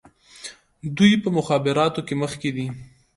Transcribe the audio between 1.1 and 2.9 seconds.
په مخابراتو کې مخکې دي.